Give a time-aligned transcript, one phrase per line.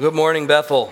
[0.00, 0.90] Good morning, Bethel.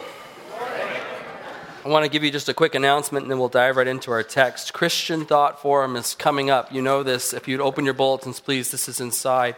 [0.60, 4.10] I want to give you just a quick announcement and then we'll dive right into
[4.10, 4.74] our text.
[4.74, 6.70] Christian Thought Forum is coming up.
[6.70, 7.32] You know this.
[7.32, 9.56] If you'd open your bulletins, please, this is inside.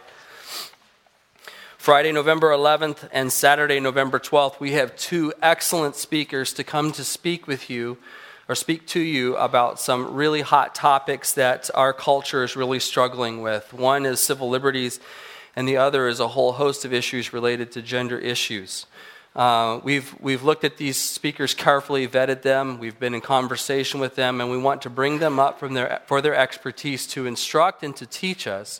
[1.77, 7.03] Friday, November 11th and Saturday, November 12th, we have two excellent speakers to come to
[7.03, 7.97] speak with you
[8.47, 13.41] or speak to you about some really hot topics that our culture is really struggling
[13.41, 13.73] with.
[13.73, 15.01] One is civil liberties,
[15.53, 18.85] and the other is a whole host of issues related to gender issues.
[19.35, 24.15] Uh, we've, we've looked at these speakers carefully, vetted them, we've been in conversation with
[24.15, 27.83] them, and we want to bring them up from their, for their expertise to instruct
[27.83, 28.79] and to teach us,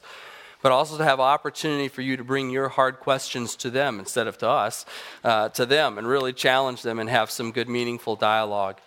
[0.62, 4.28] but also to have opportunity for you to bring your hard questions to them instead
[4.28, 4.86] of to us,
[5.24, 8.78] uh, to them, and really challenge them and have some good, meaningful dialogue.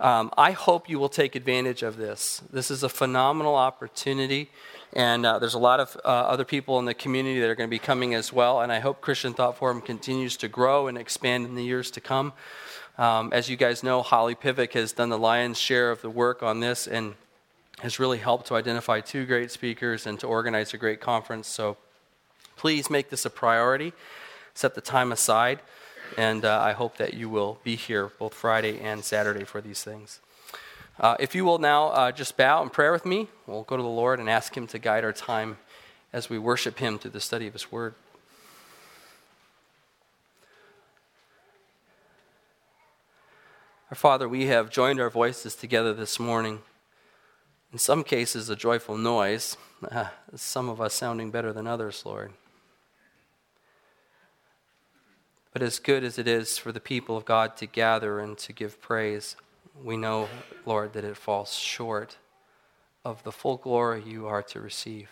[0.00, 2.40] Um, I hope you will take advantage of this.
[2.50, 4.50] This is a phenomenal opportunity.
[4.92, 7.68] And uh, there's a lot of uh, other people in the community that are going
[7.68, 8.60] to be coming as well.
[8.60, 12.00] And I hope Christian Thought Forum continues to grow and expand in the years to
[12.00, 12.32] come.
[12.98, 16.42] Um, as you guys know, Holly Pivick has done the lion's share of the work
[16.42, 17.14] on this and
[17.80, 21.46] has really helped to identify two great speakers and to organize a great conference.
[21.46, 21.76] So
[22.56, 23.92] please make this a priority.
[24.54, 25.60] Set the time aside.
[26.18, 29.82] And uh, I hope that you will be here both Friday and Saturday for these
[29.82, 30.20] things.
[31.00, 33.82] Uh, if you will now uh, just bow in prayer with me, we'll go to
[33.82, 35.56] the Lord and ask Him to guide our time
[36.12, 37.94] as we worship Him through the study of His Word.
[43.90, 46.60] Our Father, we have joined our voices together this morning.
[47.72, 49.56] In some cases, a joyful noise,
[49.90, 52.32] uh, some of us sounding better than others, Lord.
[55.54, 58.52] But as good as it is for the people of God to gather and to
[58.52, 59.34] give praise,
[59.82, 60.28] we know,
[60.66, 62.16] Lord, that it falls short
[63.04, 65.08] of the full glory you are to receive.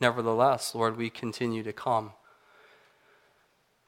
[0.00, 2.12] Nevertheless, Lord, we continue to come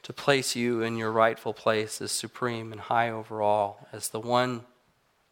[0.04, 4.20] to place you in your rightful place as supreme and high over all, as the
[4.20, 4.64] one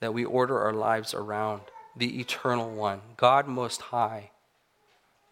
[0.01, 1.61] that we order our lives around,
[1.95, 4.31] the eternal one, God Most High,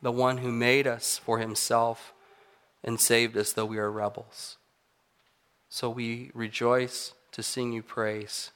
[0.03, 2.12] the one who made us for himself
[2.84, 4.59] and saved us though we are rebels.
[5.69, 8.50] So we rejoice to sing you praise.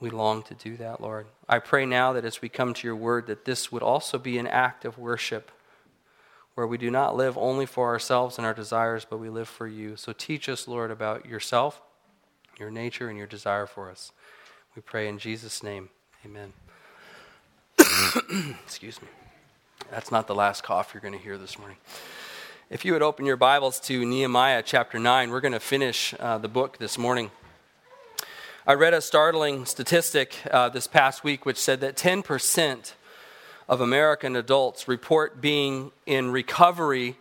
[0.00, 1.26] We long to do that, Lord.
[1.48, 4.38] I pray now that as we come to your word, that this would also be
[4.38, 5.50] an act of worship
[6.54, 9.66] where we do not live only for ourselves and our desires, but we live for
[9.66, 9.96] you.
[9.96, 11.80] So teach us, Lord, about yourself,
[12.58, 14.12] your nature, and your desire for us.
[14.74, 15.88] We pray in Jesus' name.
[16.24, 16.52] Amen.
[18.64, 19.08] Excuse me.
[19.90, 21.76] That's not the last cough you're going to hear this morning.
[22.70, 26.38] If you would open your Bibles to Nehemiah chapter 9, we're going to finish uh,
[26.38, 27.30] the book this morning.
[28.68, 32.92] I read a startling statistic uh, this past week which said that 10%
[33.66, 37.16] of American adults report being in recovery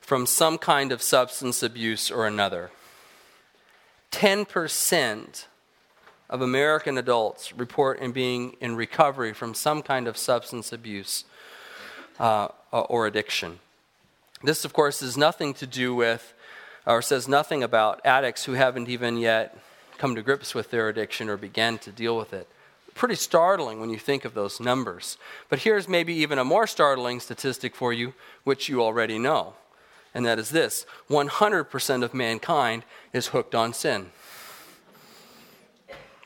[0.00, 2.70] from some kind of substance abuse or another.
[4.12, 5.46] 10%
[6.30, 11.24] of American adults report in being in recovery from some kind of substance abuse
[12.20, 13.58] uh, or addiction.
[14.44, 16.34] This, of course, is nothing to do with,
[16.86, 19.58] or says nothing about addicts who haven't even yet
[19.98, 22.48] come to grips with their addiction or began to deal with it.
[22.94, 25.18] Pretty startling when you think of those numbers.
[25.48, 29.54] But here's maybe even a more startling statistic for you, which you already know.
[30.14, 34.10] And that is this 100% of mankind is hooked on sin.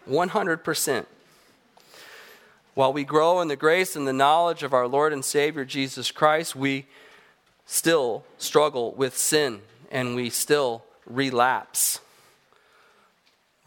[0.08, 1.06] 100%.
[2.74, 6.10] While we grow in the grace and the knowledge of our Lord and Savior Jesus
[6.10, 6.86] Christ, we
[7.66, 12.00] still struggle with sin and we still relapse.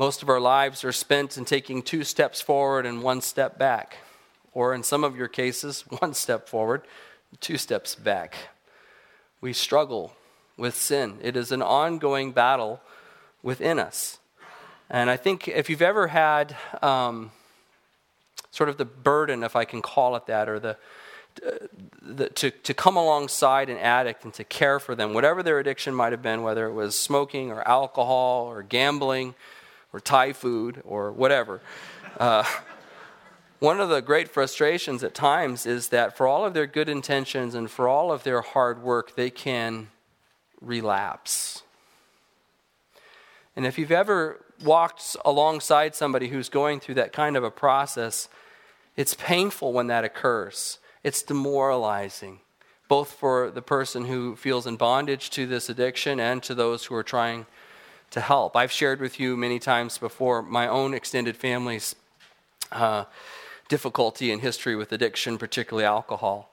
[0.02, 3.98] Most of our lives are spent in taking two steps forward and one step back,
[4.52, 6.82] or in some of your cases, one step forward,
[7.40, 8.36] two steps back.
[9.42, 10.14] We struggle
[10.58, 11.20] with sin.
[11.22, 12.82] It is an ongoing battle
[13.44, 14.18] within us.
[14.90, 17.30] And I think if you've ever had um,
[18.50, 20.78] sort of the burden, if I can call it that, or the,
[22.02, 25.94] the, to, to come alongside an addict and to care for them, whatever their addiction
[25.94, 29.36] might have been, whether it was smoking or alcohol or gambling
[29.94, 31.62] or Thai food or whatever.
[32.20, 32.44] Uh,
[33.60, 37.54] one of the great frustrations at times is that for all of their good intentions
[37.54, 39.90] and for all of their hard work, they can
[40.60, 41.62] relapse.
[43.56, 48.30] And if you've ever walked alongside somebody who's going through that kind of a process,
[48.96, 50.80] it's painful when that occurs.
[51.04, 52.40] It's demoralizing,
[52.88, 56.96] both for the person who feels in bondage to this addiction and to those who
[56.96, 57.46] are trying
[58.12, 58.56] to help.
[58.56, 61.96] I've shared with you many times before my own extended family's
[62.72, 63.06] uh,
[63.70, 66.52] difficulty and history with addiction, particularly alcohol.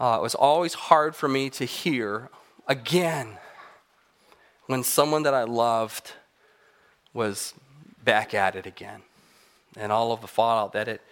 [0.00, 2.30] Uh, it was always hard for me to hear
[2.66, 3.38] again.
[4.66, 6.12] when someone that I loved
[7.12, 7.54] was
[8.02, 9.02] back at it again
[9.76, 11.02] and all of the fallout that it,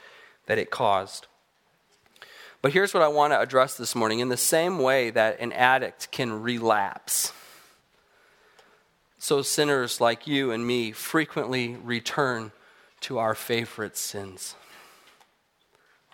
[0.47, 1.27] that it caused.
[2.63, 4.21] But here's what I want to address this morning.
[4.21, 7.33] In the same way that an addict can relapse,
[9.23, 12.51] so sinners like you and me frequently return
[12.99, 14.57] to our favorite sins.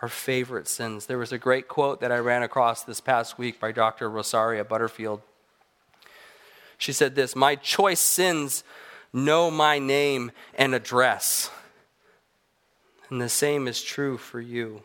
[0.02, 1.06] Our favorite sins.
[1.06, 4.10] There was a great quote that I ran across this past week by Dr.
[4.10, 5.22] Rosaria Butterfield.
[6.76, 8.62] She said this My choice sins
[9.10, 11.50] know my name and address.
[13.08, 14.82] And the same is true for you.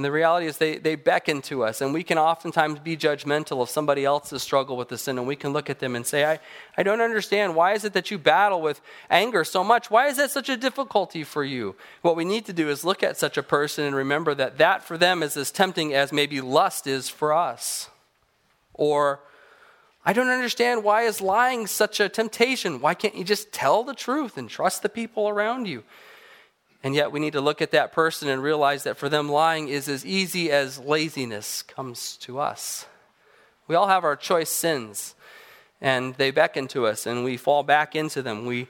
[0.00, 3.60] And the reality is, they, they beckon to us, and we can oftentimes be judgmental
[3.60, 6.24] of somebody else's struggle with the sin, and we can look at them and say,
[6.24, 6.40] I,
[6.78, 7.54] I don't understand.
[7.54, 8.80] Why is it that you battle with
[9.10, 9.90] anger so much?
[9.90, 11.76] Why is that such a difficulty for you?
[12.00, 14.82] What we need to do is look at such a person and remember that that
[14.82, 17.90] for them is as tempting as maybe lust is for us.
[18.72, 19.20] Or,
[20.06, 22.80] I don't understand why is lying such a temptation?
[22.80, 25.84] Why can't you just tell the truth and trust the people around you?
[26.82, 29.68] And yet we need to look at that person and realize that for them, lying
[29.68, 32.86] is as easy as laziness comes to us.
[33.68, 35.14] We all have our choice sins,
[35.80, 38.46] and they beckon to us, and we fall back into them.
[38.46, 38.66] We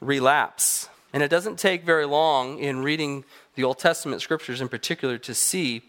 [0.00, 0.88] relapse.
[1.12, 3.24] And it doesn't take very long in reading
[3.54, 5.82] the Old Testament scriptures in particular to see,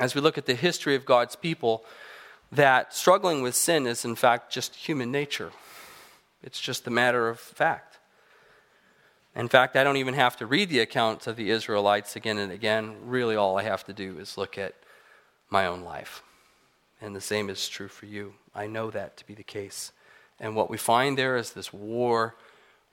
[0.00, 1.84] as we look at the history of God's people,
[2.50, 5.52] that struggling with sin is, in fact, just human nature.
[6.42, 7.98] It's just a matter of fact.
[9.36, 12.50] In fact, I don't even have to read the accounts of the Israelites again and
[12.50, 12.96] again.
[13.04, 14.74] Really, all I have to do is look at
[15.50, 16.22] my own life.
[17.02, 18.32] And the same is true for you.
[18.54, 19.92] I know that to be the case.
[20.40, 22.34] And what we find there is this war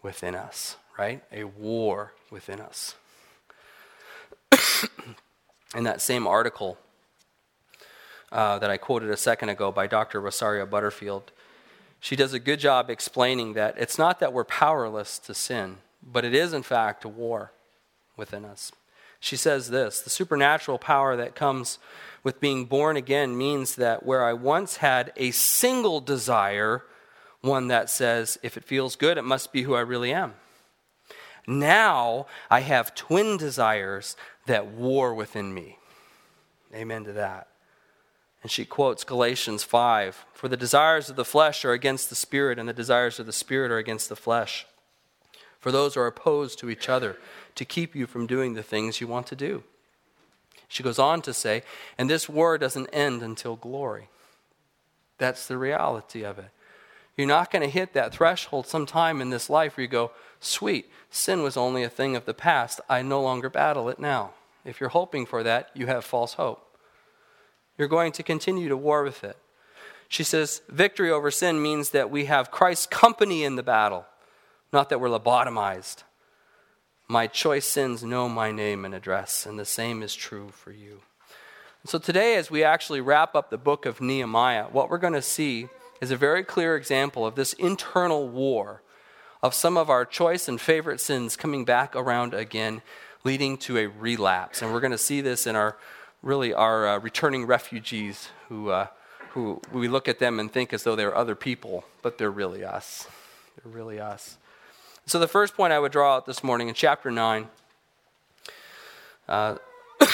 [0.01, 1.23] within us, right?
[1.31, 2.95] A war within us.
[5.75, 6.77] In that same article
[8.33, 10.19] uh, that I quoted a second ago by Dr.
[10.19, 11.31] Rosaria Butterfield,
[12.01, 16.25] she does a good job explaining that it's not that we're powerless to sin, but
[16.25, 17.51] it is, in fact, a war
[18.17, 18.71] within us.
[19.19, 21.79] She says this The supernatural power that comes
[22.23, 26.83] with being born again means that where I once had a single desire,
[27.41, 30.33] one that says, if it feels good, it must be who I really am.
[31.45, 34.15] Now I have twin desires
[34.45, 35.77] that war within me.
[36.73, 37.47] Amen to that.
[38.41, 42.59] And she quotes Galatians 5 For the desires of the flesh are against the spirit,
[42.59, 44.65] and the desires of the spirit are against the flesh
[45.63, 47.15] for those who are opposed to each other
[47.55, 49.63] to keep you from doing the things you want to do.
[50.67, 51.63] She goes on to say,
[51.97, 54.09] and this war doesn't end until glory.
[55.19, 56.49] That's the reality of it.
[57.15, 60.11] You're not going to hit that threshold sometime in this life where you go,
[60.41, 62.81] sweet, sin was only a thing of the past.
[62.89, 64.31] I no longer battle it now.
[64.65, 66.77] If you're hoping for that, you have false hope.
[67.77, 69.37] You're going to continue to war with it.
[70.09, 74.07] She says, victory over sin means that we have Christ's company in the battle
[74.73, 76.03] not that we're lobotomized.
[77.07, 81.01] My choice sins know my name and address, and the same is true for you.
[81.85, 85.21] so today, as we actually wrap up the book of Nehemiah, what we're going to
[85.21, 85.67] see
[86.01, 88.81] is a very clear example of this internal war
[89.43, 92.81] of some of our choice and favorite sins coming back around again,
[93.25, 94.61] leading to a relapse.
[94.61, 95.77] And we're going to see this in our
[96.21, 98.87] really our uh, returning refugees who, uh,
[99.31, 102.63] who we look at them and think as though they're other people, but they're really
[102.63, 103.07] us.
[103.61, 104.37] They're really us.
[105.05, 107.49] So, the first point I would draw out this morning in chapter 9
[109.27, 109.55] uh,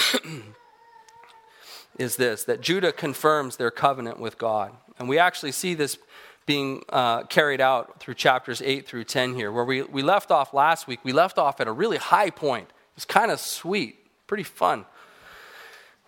[1.98, 4.72] is this that Judah confirms their covenant with God.
[4.98, 5.96] And we actually see this
[6.44, 10.52] being uh, carried out through chapters 8 through 10 here, where we, we left off
[10.52, 10.98] last week.
[11.04, 12.68] We left off at a really high point.
[12.68, 14.86] It was kind of sweet, pretty fun,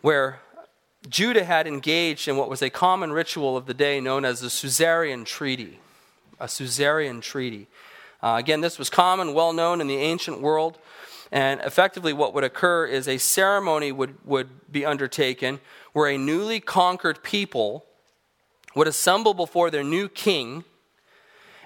[0.00, 0.40] where
[1.08, 4.50] Judah had engaged in what was a common ritual of the day known as the
[4.50, 5.78] Suzerain Treaty.
[6.40, 7.68] A Suzerain Treaty.
[8.22, 10.78] Uh, again, this was common, well known in the ancient world.
[11.30, 15.60] And effectively, what would occur is a ceremony would, would be undertaken
[15.92, 17.86] where a newly conquered people
[18.74, 20.64] would assemble before their new king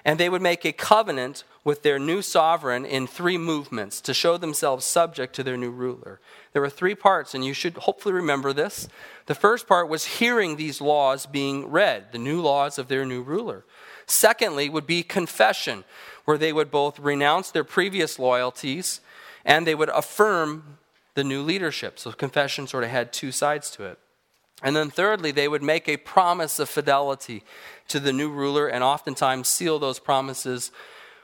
[0.07, 4.37] and they would make a covenant with their new sovereign in three movements to show
[4.37, 6.21] themselves subject to their new ruler.
[6.53, 8.87] There were three parts, and you should hopefully remember this.
[9.25, 13.21] The first part was hearing these laws being read, the new laws of their new
[13.21, 13.65] ruler.
[14.07, 15.83] Secondly, would be confession,
[16.25, 19.01] where they would both renounce their previous loyalties
[19.45, 20.77] and they would affirm
[21.13, 21.99] the new leadership.
[21.99, 23.99] So confession sort of had two sides to it.
[24.63, 27.43] And then thirdly, they would make a promise of fidelity
[27.89, 30.71] to the new ruler and oftentimes seal those promises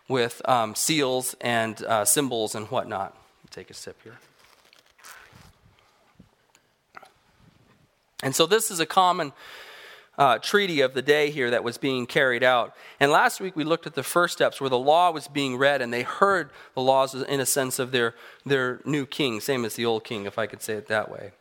[0.07, 3.17] with um, seals and uh, symbols and whatnot.
[3.49, 4.17] Take a sip here.
[8.21, 9.33] And so this is a common
[10.17, 12.75] uh, treaty of the day here that was being carried out.
[12.99, 15.81] And last week we looked at the first steps where the law was being read
[15.81, 18.13] and they heard the laws in a sense of their,
[18.45, 21.31] their new king, same as the old king, if I could say it that way.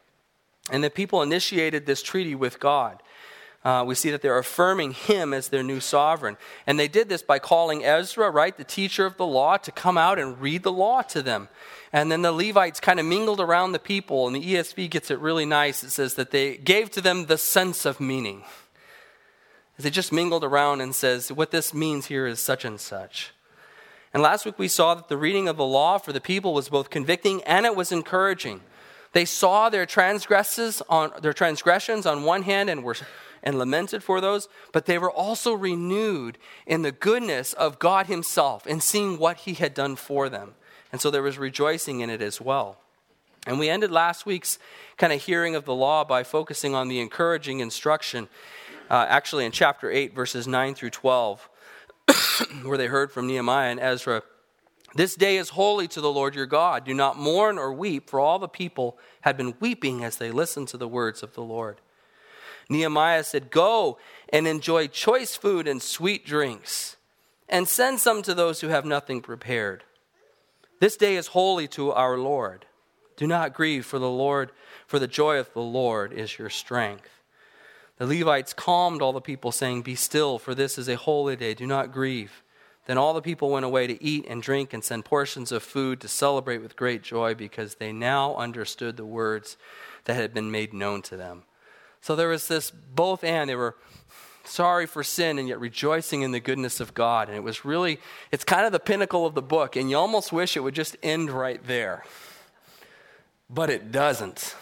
[0.70, 3.02] And the people initiated this treaty with God.
[3.64, 6.36] Uh, we see that they're affirming him as their new sovereign.
[6.66, 9.96] And they did this by calling Ezra, right, the teacher of the law, to come
[9.96, 11.48] out and read the law to them.
[11.92, 15.20] And then the Levites kind of mingled around the people, and the ESV gets it
[15.20, 15.84] really nice.
[15.84, 18.42] It says that they gave to them the sense of meaning.
[19.78, 23.32] They just mingled around and says, what this means here is such and such.
[24.14, 26.68] And last week we saw that the reading of the law for the people was
[26.68, 28.60] both convicting and it was encouraging.
[29.12, 32.96] They saw their transgressions on their transgressions on one hand and were
[33.42, 38.66] and lamented for those, but they were also renewed in the goodness of God Himself
[38.66, 40.54] and seeing what He had done for them.
[40.92, 42.78] And so there was rejoicing in it as well.
[43.46, 44.58] And we ended last week's
[44.96, 48.28] kind of hearing of the law by focusing on the encouraging instruction,
[48.92, 51.48] uh, actually in chapter 8, verses 9 through 12,
[52.62, 54.22] where they heard from Nehemiah and Ezra.
[54.94, 56.84] This day is holy to the Lord your God.
[56.84, 60.68] Do not mourn or weep, for all the people had been weeping as they listened
[60.68, 61.80] to the words of the Lord.
[62.68, 63.96] Nehemiah said, Go
[64.30, 66.96] and enjoy choice food and sweet drinks,
[67.48, 69.84] and send some to those who have nothing prepared.
[70.80, 72.66] This day is holy to our Lord.
[73.16, 74.52] Do not grieve, for the Lord,
[74.86, 77.21] for the joy of the Lord is your strength.
[78.02, 81.54] The Levites calmed all the people, saying, Be still, for this is a holy day.
[81.54, 82.42] Do not grieve.
[82.86, 86.00] Then all the people went away to eat and drink and send portions of food
[86.00, 89.56] to celebrate with great joy because they now understood the words
[90.06, 91.44] that had been made known to them.
[92.00, 93.48] So there was this both and.
[93.48, 93.76] They were
[94.42, 97.28] sorry for sin and yet rejoicing in the goodness of God.
[97.28, 98.00] And it was really,
[98.32, 99.76] it's kind of the pinnacle of the book.
[99.76, 102.02] And you almost wish it would just end right there.
[103.48, 104.56] But it doesn't.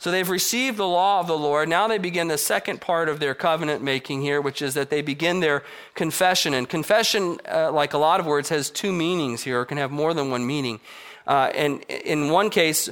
[0.00, 1.68] So they've received the law of the Lord.
[1.68, 5.02] Now they begin the second part of their covenant making here, which is that they
[5.02, 5.62] begin their
[5.94, 6.54] confession.
[6.54, 9.90] And confession, uh, like a lot of words, has two meanings here, or can have
[9.90, 10.80] more than one meaning.
[11.26, 12.88] Uh, and in one case,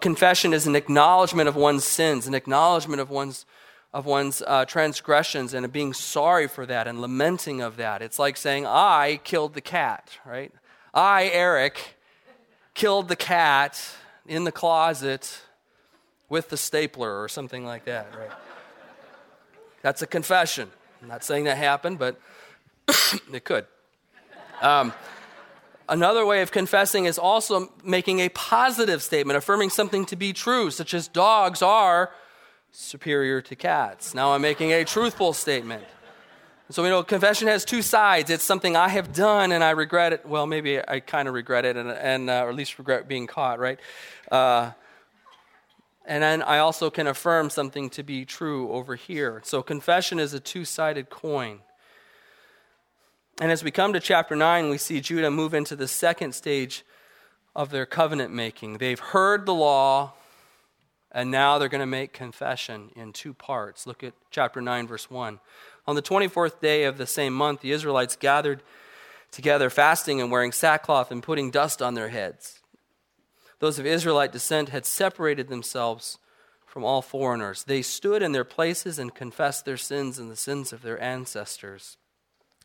[0.00, 3.44] confession is an acknowledgement of one's sins, an acknowledgement of one's
[3.92, 8.00] of one's uh, transgressions and being sorry for that and lamenting of that.
[8.00, 10.50] It's like saying, I killed the cat, right?
[10.94, 11.96] I, Eric,
[12.72, 13.78] killed the cat
[14.26, 15.42] in the closet
[16.32, 18.30] with the stapler or something like that, right?
[19.82, 20.70] That's a confession.
[21.02, 22.18] I'm not saying that happened, but
[23.32, 23.66] it could.
[24.62, 24.94] Um,
[25.88, 30.70] Another way of confessing is also making a positive statement, affirming something to be true,
[30.70, 32.12] such as dogs are
[32.70, 34.14] superior to cats.
[34.14, 35.84] Now I'm making a truthful statement.
[36.70, 38.30] So we know confession has two sides.
[38.30, 40.24] It's something I have done and I regret it.
[40.24, 43.26] Well, maybe I kind of regret it, and, and uh, or at least regret being
[43.26, 43.78] caught, right?
[44.30, 44.70] Uh,
[46.04, 49.40] and then I also can affirm something to be true over here.
[49.44, 51.60] So confession is a two sided coin.
[53.40, 56.84] And as we come to chapter 9, we see Judah move into the second stage
[57.54, 58.78] of their covenant making.
[58.78, 60.12] They've heard the law,
[61.10, 63.86] and now they're going to make confession in two parts.
[63.86, 65.40] Look at chapter 9, verse 1.
[65.86, 68.62] On the 24th day of the same month, the Israelites gathered
[69.30, 72.61] together, fasting and wearing sackcloth and putting dust on their heads.
[73.62, 76.18] Those of Israelite descent had separated themselves
[76.66, 77.62] from all foreigners.
[77.62, 81.96] They stood in their places and confessed their sins and the sins of their ancestors.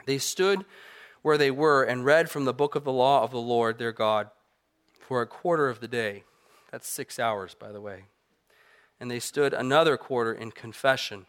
[0.08, 0.66] They stood
[1.22, 3.92] where they were and read from the book of the law of the Lord their
[3.92, 4.32] God
[5.00, 6.24] for a quarter of the day.
[6.72, 8.06] That's six hours, by the way.
[9.00, 11.28] And they stood another quarter in confession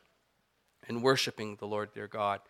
[0.88, 2.40] and worshiping the Lord their God.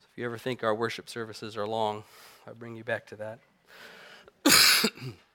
[0.00, 2.04] So if you ever think our worship services are long,
[2.46, 3.38] I bring you back to that.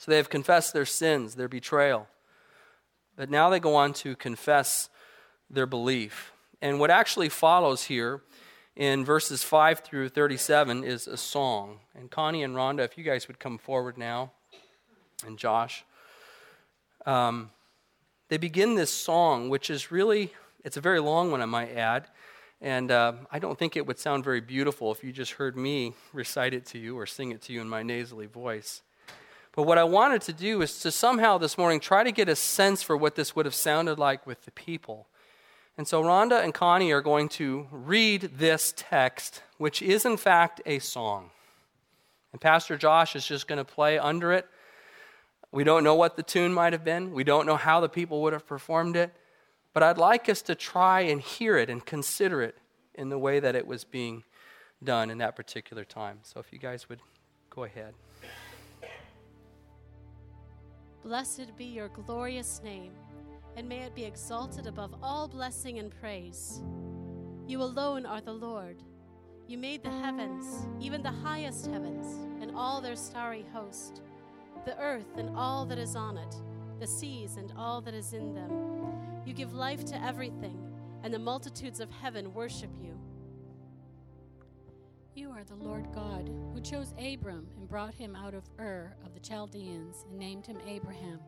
[0.00, 2.08] so they have confessed their sins, their betrayal.
[3.16, 4.88] But now they go on to confess
[5.50, 6.32] their belief.
[6.62, 8.22] And what actually follows here
[8.74, 11.80] in verses 5 through 37 is a song.
[11.94, 14.32] And Connie and Rhonda, if you guys would come forward now,
[15.26, 15.84] and Josh.
[17.04, 17.50] Um,
[18.30, 20.32] they begin this song, which is really,
[20.64, 22.06] it's a very long one, I might add.
[22.62, 25.92] And uh, I don't think it would sound very beautiful if you just heard me
[26.14, 28.80] recite it to you or sing it to you in my nasally voice.
[29.52, 32.36] But what I wanted to do is to somehow this morning try to get a
[32.36, 35.08] sense for what this would have sounded like with the people.
[35.76, 40.60] And so Rhonda and Connie are going to read this text, which is in fact
[40.66, 41.30] a song.
[42.32, 44.46] And Pastor Josh is just going to play under it.
[45.52, 48.22] We don't know what the tune might have been, we don't know how the people
[48.22, 49.12] would have performed it,
[49.74, 52.56] but I'd like us to try and hear it and consider it
[52.94, 54.22] in the way that it was being
[54.84, 56.20] done in that particular time.
[56.22, 57.00] So if you guys would
[57.50, 57.94] go ahead.
[61.02, 62.92] Blessed be your glorious name
[63.56, 66.62] and may it be exalted above all blessing and praise.
[67.46, 68.82] You alone are the Lord.
[69.48, 72.06] You made the heavens, even the highest heavens,
[72.40, 74.02] and all their starry host,
[74.64, 76.34] the earth and all that is on it,
[76.78, 78.52] the seas and all that is in them.
[79.26, 80.58] You give life to everything,
[81.02, 82.96] and the multitudes of heaven worship you.
[85.14, 89.12] You are the Lord God, who chose Abram and brought him out of Ur of
[89.12, 91.18] the Chaldeans and named him Abraham.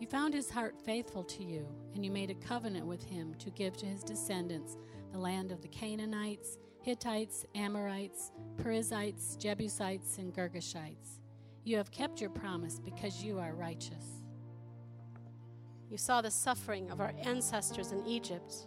[0.00, 3.50] You found his heart faithful to you, and you made a covenant with him to
[3.50, 4.78] give to his descendants
[5.12, 11.20] the land of the Canaanites, Hittites, Amorites, Perizzites, Jebusites, and Girgashites.
[11.64, 14.22] You have kept your promise because you are righteous.
[15.90, 18.66] You saw the suffering of our ancestors in Egypt.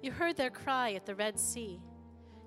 [0.00, 1.78] You heard their cry at the Red Sea.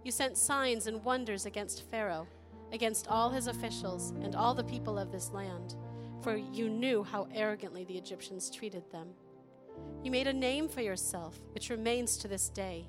[0.06, 2.28] You sent signs and wonders against Pharaoh,
[2.72, 5.74] against all his officials, and all the people of this land,
[6.22, 9.08] for you knew how arrogantly the Egyptians treated them.
[10.04, 12.86] You made a name for yourself, which remains to this day.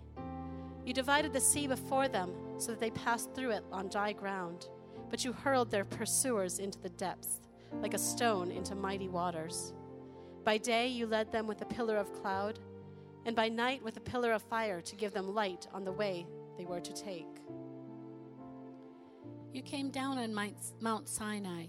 [0.85, 4.69] You divided the sea before them so that they passed through it on dry ground,
[5.09, 7.41] but you hurled their pursuers into the depths,
[7.81, 9.73] like a stone into mighty waters.
[10.45, 12.59] By day you led them with a pillar of cloud,
[13.25, 16.27] and by night with a pillar of fire to give them light on the way
[16.57, 17.41] they were to take.
[19.53, 20.35] You came down on
[20.81, 21.67] Mount Sinai.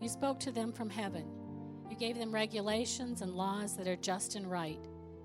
[0.00, 1.26] You spoke to them from heaven.
[1.88, 4.80] You gave them regulations and laws that are just and right,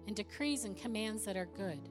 [0.08, 1.90] and decrees and commands that are good.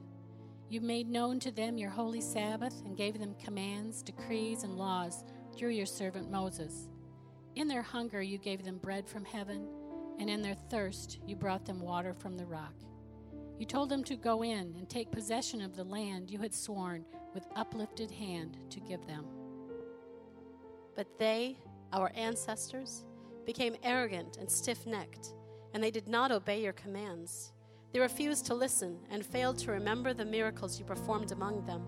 [0.69, 5.23] You made known to them your holy Sabbath and gave them commands, decrees, and laws
[5.55, 6.89] through your servant Moses.
[7.55, 9.67] In their hunger, you gave them bread from heaven,
[10.19, 12.73] and in their thirst, you brought them water from the rock.
[13.57, 17.05] You told them to go in and take possession of the land you had sworn
[17.33, 19.25] with uplifted hand to give them.
[20.95, 21.57] But they,
[21.93, 23.05] our ancestors,
[23.45, 25.33] became arrogant and stiff necked,
[25.73, 27.53] and they did not obey your commands.
[27.93, 31.83] They refused to listen and failed to remember the miracles you performed among them.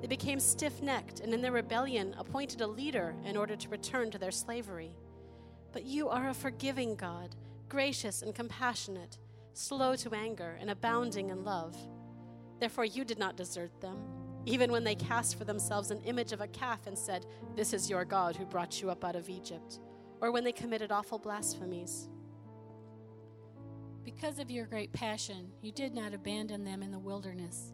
[0.00, 4.10] They became stiff necked and in their rebellion appointed a leader in order to return
[4.10, 4.94] to their slavery.
[5.72, 7.36] But you are a forgiving God,
[7.68, 9.18] gracious and compassionate
[9.54, 11.76] slow to anger, and abounding in love.
[12.60, 13.98] Therefore, you did not desert them,
[14.46, 17.88] even when they cast for themselves an image of a calf and said, This is
[17.88, 19.80] your God who brought you up out of Egypt,
[20.20, 22.08] or when they committed awful blasphemies.
[24.04, 27.72] Because of your great passion, you did not abandon them in the wilderness.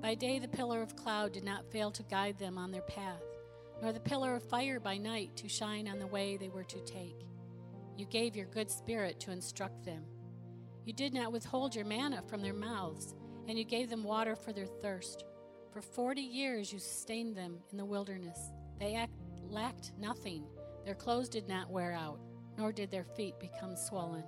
[0.00, 3.22] By day, the pillar of cloud did not fail to guide them on their path,
[3.82, 6.80] nor the pillar of fire by night to shine on the way they were to
[6.84, 7.26] take.
[7.96, 10.04] You gave your good spirit to instruct them.
[10.86, 13.16] You did not withhold your manna from their mouths,
[13.48, 15.24] and you gave them water for their thirst.
[15.72, 18.38] For forty years you sustained them in the wilderness.
[18.78, 19.12] They act,
[19.50, 20.44] lacked nothing.
[20.84, 22.20] Their clothes did not wear out,
[22.56, 24.22] nor did their feet become swollen.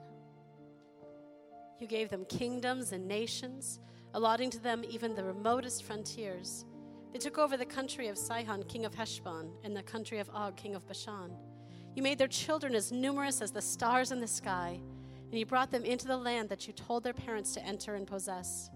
[1.79, 3.79] You gave them kingdoms and nations,
[4.15, 6.65] allotting to them even the remotest frontiers.
[7.13, 10.57] They took over the country of Sihon, king of Heshbon, and the country of Og,
[10.57, 11.31] king of Bashan.
[11.95, 14.81] You made their children as numerous as the stars in the sky
[15.31, 18.07] and you brought them into the land that you told their parents to enter and
[18.07, 18.71] possess.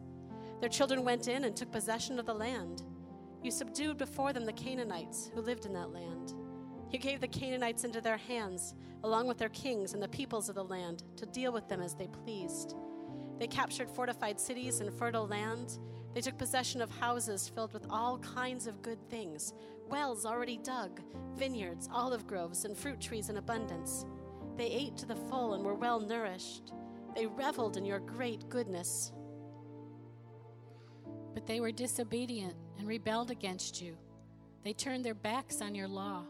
[0.60, 2.82] Their children went in and took possession of the land.
[3.42, 6.34] You subdued before them the Canaanites who lived in that land.
[6.90, 10.54] You gave the Canaanites into their hands, along with their kings and the peoples of
[10.54, 12.76] the land, to deal with them as they pleased.
[13.38, 15.78] They captured fortified cities and fertile land.
[16.14, 19.54] They took possession of houses filled with all kinds of good things
[19.88, 21.00] wells already dug,
[21.36, 24.06] vineyards, olive groves, and fruit trees in abundance.
[24.56, 26.72] They ate to the full and were well nourished.
[27.14, 29.12] They reveled in your great goodness.
[31.34, 33.96] But they were disobedient and rebelled against you.
[34.64, 36.24] They turned their backs on your law.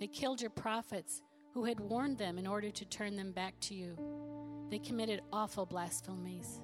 [0.00, 3.74] They killed your prophets who had warned them in order to turn them back to
[3.74, 3.96] you.
[4.70, 6.60] They committed awful blasphemies.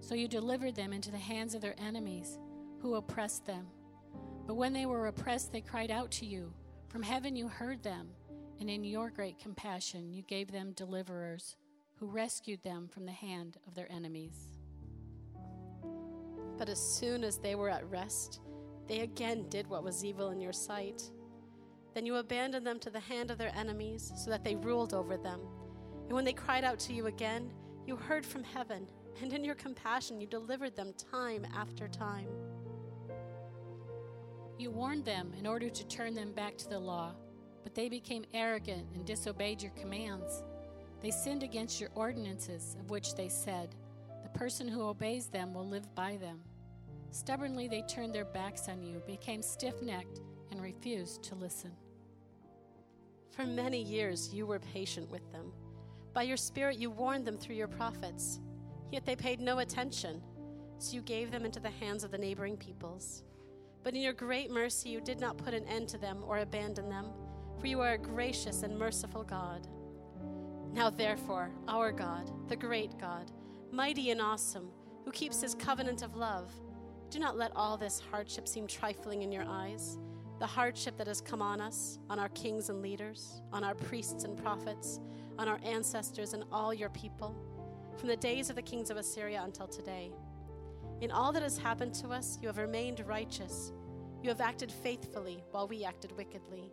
[0.00, 2.38] So you delivered them into the hands of their enemies
[2.80, 3.66] who oppressed them.
[4.46, 6.52] But when they were oppressed, they cried out to you.
[6.88, 8.08] From heaven you heard them
[8.60, 11.56] and in your great compassion, you gave them deliverers
[11.96, 14.58] who rescued them from the hand of their enemies.
[16.56, 18.40] But as soon as they were at rest,
[18.86, 21.02] they again did what was evil in your sight.
[21.94, 25.16] Then you abandoned them to the hand of their enemies, so that they ruled over
[25.16, 25.40] them.
[26.04, 27.52] And when they cried out to you again,
[27.86, 28.86] you heard from heaven,
[29.20, 32.28] and in your compassion you delivered them time after time.
[34.58, 37.14] You warned them in order to turn them back to the law
[37.64, 40.44] but they became arrogant and disobeyed your commands.
[41.00, 43.74] They sinned against your ordinances, of which they said,
[44.22, 46.40] The person who obeys them will live by them.
[47.10, 51.72] Stubbornly they turned their backs on you, became stiff necked, and refused to listen.
[53.30, 55.52] For many years you were patient with them.
[56.12, 58.40] By your Spirit you warned them through your prophets.
[58.92, 60.22] Yet they paid no attention,
[60.78, 63.24] so you gave them into the hands of the neighboring peoples.
[63.82, 66.88] But in your great mercy, you did not put an end to them or abandon
[66.88, 67.06] them,
[67.64, 69.66] for you are a gracious and merciful God.
[70.74, 73.32] Now, therefore, our God, the great God,
[73.72, 74.68] mighty and awesome,
[75.06, 76.52] who keeps his covenant of love,
[77.08, 79.96] do not let all this hardship seem trifling in your eyes.
[80.40, 84.24] The hardship that has come on us, on our kings and leaders, on our priests
[84.24, 85.00] and prophets,
[85.38, 87.34] on our ancestors and all your people
[87.96, 90.12] from the days of the kings of Assyria until today.
[91.00, 93.72] In all that has happened to us, you have remained righteous.
[94.22, 96.70] You have acted faithfully while we acted wickedly.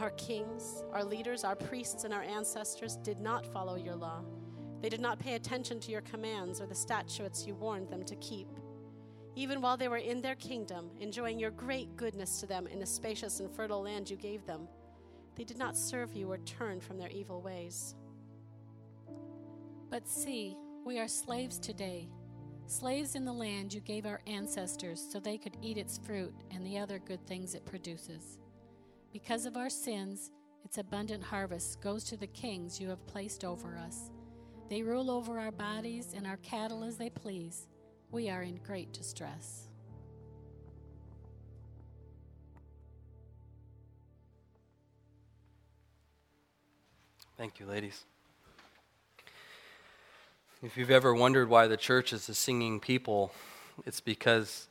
[0.00, 4.22] Our kings, our leaders, our priests, and our ancestors did not follow your law.
[4.80, 8.14] They did not pay attention to your commands or the statutes you warned them to
[8.16, 8.46] keep.
[9.34, 12.86] Even while they were in their kingdom, enjoying your great goodness to them in the
[12.86, 14.68] spacious and fertile land you gave them,
[15.34, 17.96] they did not serve you or turn from their evil ways.
[19.90, 22.08] But see, we are slaves today,
[22.66, 26.64] slaves in the land you gave our ancestors so they could eat its fruit and
[26.64, 28.38] the other good things it produces.
[29.12, 30.30] Because of our sins,
[30.64, 34.10] its abundant harvest goes to the kings you have placed over us.
[34.68, 37.68] They rule over our bodies and our cattle as they please.
[38.10, 39.68] We are in great distress.
[47.38, 48.04] Thank you, ladies.
[50.62, 53.32] If you've ever wondered why the church is a singing people,
[53.86, 54.67] it's because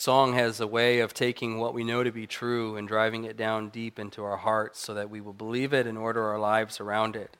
[0.00, 3.36] song has a way of taking what we know to be true and driving it
[3.36, 6.78] down deep into our hearts so that we will believe it and order our lives
[6.78, 7.36] around it.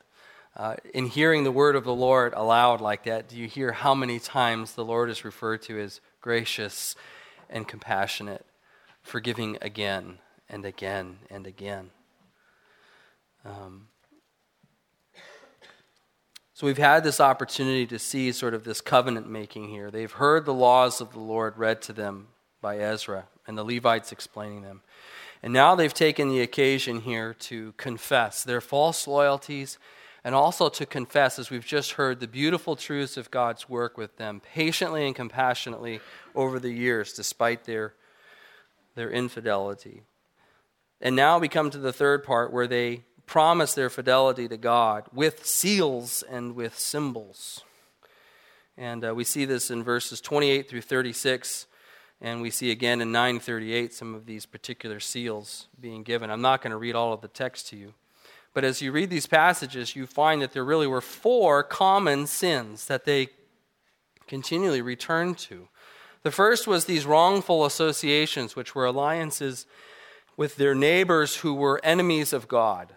[0.57, 3.95] Uh, in hearing the word of the Lord aloud like that, do you hear how
[3.95, 6.95] many times the Lord is referred to as gracious
[7.49, 8.45] and compassionate,
[9.01, 10.19] forgiving again
[10.49, 11.91] and again and again?
[13.45, 13.87] Um,
[16.53, 19.89] so we've had this opportunity to see sort of this covenant making here.
[19.89, 22.27] They've heard the laws of the Lord read to them
[22.61, 24.81] by Ezra and the Levites explaining them.
[25.41, 29.77] And now they've taken the occasion here to confess their false loyalties
[30.23, 34.17] and also to confess, as we've just heard, the beautiful truths of God's work with
[34.17, 36.01] them patiently and compassionately
[36.35, 37.93] over the years, despite their,
[38.95, 40.03] their infidelity.
[40.99, 45.05] And now we come to the third part where they promise their fidelity to God
[45.13, 47.63] with seals and with symbols.
[48.75, 51.67] And uh, we see this in verses 28 through 36,
[52.21, 56.29] and we see again in 938 some of these particular seals being given.
[56.29, 57.93] I'm not going to read all of the text to you,
[58.53, 62.85] but as you read these passages, you find that there really were four common sins
[62.85, 63.29] that they
[64.27, 65.67] continually returned to.
[66.23, 69.65] The first was these wrongful associations, which were alliances
[70.35, 72.93] with their neighbors who were enemies of God.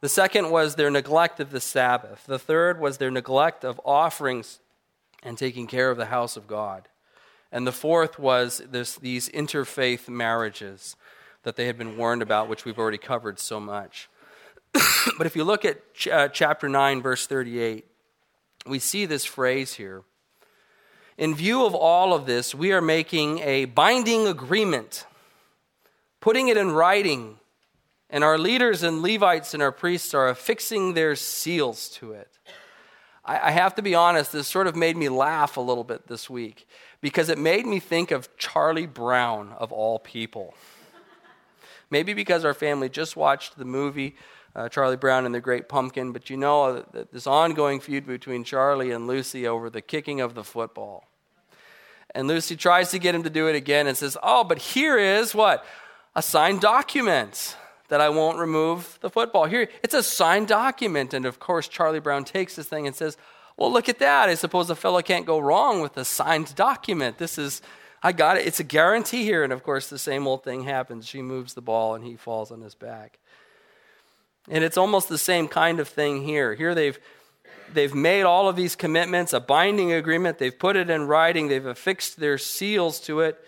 [0.00, 2.24] The second was their neglect of the Sabbath.
[2.26, 4.60] The third was their neglect of offerings
[5.22, 6.88] and taking care of the house of God.
[7.56, 10.94] And the fourth was this, these interfaith marriages
[11.42, 14.10] that they had been warned about, which we've already covered so much.
[15.16, 17.86] but if you look at ch- uh, chapter 9, verse 38,
[18.66, 20.02] we see this phrase here.
[21.16, 25.06] In view of all of this, we are making a binding agreement,
[26.20, 27.38] putting it in writing
[28.10, 32.38] and our leaders and Levites and our priests are affixing their seals to it.
[33.26, 36.06] I, I have to be honest, this sort of made me laugh a little bit
[36.06, 36.66] this week
[37.00, 40.54] because it made me think of Charlie Brown, of all people.
[41.90, 44.16] Maybe because our family just watched the movie
[44.56, 48.42] uh, Charlie Brown and the Great Pumpkin, but you know uh, this ongoing feud between
[48.42, 51.06] Charlie and Lucy over the kicking of the football.
[52.14, 54.96] And Lucy tries to get him to do it again and says, Oh, but here
[54.96, 55.66] is what?
[56.14, 57.54] A signed document
[57.88, 59.46] that I won't remove the football.
[59.46, 61.14] Here, it's a signed document.
[61.14, 63.16] And of course, Charlie Brown takes this thing and says,
[63.56, 64.28] Well, look at that.
[64.28, 67.18] I suppose a fellow can't go wrong with a signed document.
[67.18, 67.62] This is,
[68.02, 68.46] I got it.
[68.46, 69.44] It's a guarantee here.
[69.44, 71.06] And of course, the same old thing happens.
[71.06, 73.18] She moves the ball and he falls on his back.
[74.48, 76.54] And it's almost the same kind of thing here.
[76.54, 76.98] Here they've
[77.72, 81.66] they've made all of these commitments, a binding agreement, they've put it in writing, they've
[81.66, 83.42] affixed their seals to it.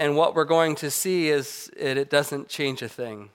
[0.00, 3.28] And what we're going to see is it, it doesn't change a thing.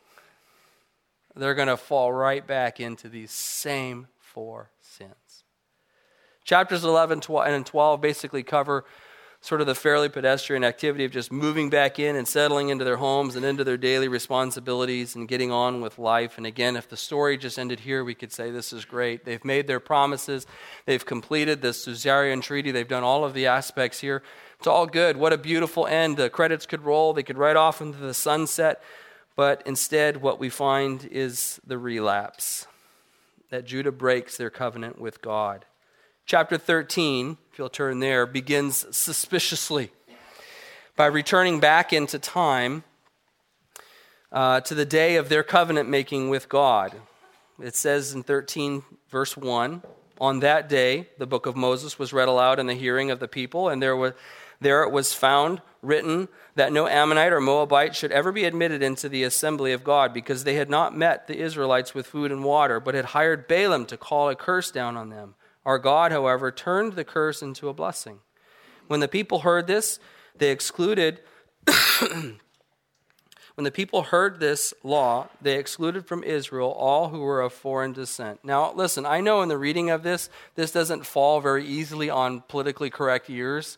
[1.36, 5.43] They're going to fall right back into these same four sins.
[6.43, 8.84] Chapters 11 and 12 basically cover
[9.41, 12.97] sort of the fairly pedestrian activity of just moving back in and settling into their
[12.97, 16.36] homes and into their daily responsibilities and getting on with life.
[16.39, 19.23] And again, if the story just ended here, we could say this is great.
[19.23, 20.47] They've made their promises,
[20.88, 24.23] they've completed the Suzerain Treaty, they've done all of the aspects here.
[24.57, 25.17] It's all good.
[25.17, 26.17] What a beautiful end.
[26.17, 28.81] The credits could roll, they could ride off into the sunset.
[29.35, 32.67] But instead, what we find is the relapse
[33.49, 35.65] that Judah breaks their covenant with God.
[36.25, 39.91] chapter 13, if you'll turn there, begins suspiciously
[40.95, 42.83] by returning back into time
[44.31, 46.95] uh, to the day of their covenant making with God.
[47.61, 49.81] It says in 13, verse 1
[50.19, 53.27] On that day, the book of Moses was read aloud in the hearing of the
[53.27, 54.13] people, and there, was,
[54.59, 59.09] there it was found written that no Ammonite or Moabite should ever be admitted into
[59.09, 62.79] the assembly of God, because they had not met the Israelites with food and water,
[62.79, 65.35] but had hired Balaam to call a curse down on them.
[65.65, 68.19] Our God, however, turned the curse into a blessing.
[68.87, 69.99] When the people heard this,
[70.37, 71.21] they excluded
[73.55, 77.93] When the people heard this law, they excluded from Israel all who were of foreign
[77.93, 78.41] descent.
[78.43, 82.41] Now, listen, I know in the reading of this, this doesn't fall very easily on
[82.41, 83.77] politically correct ears.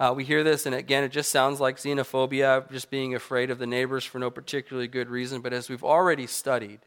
[0.00, 3.58] Uh, we hear this, and again, it just sounds like xenophobia, just being afraid of
[3.58, 5.42] the neighbors for no particularly good reason.
[5.42, 6.80] But as we've already studied,